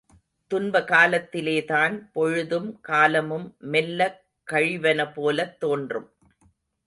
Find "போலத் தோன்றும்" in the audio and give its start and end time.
5.13-6.09